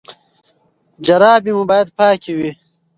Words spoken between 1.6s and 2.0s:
باید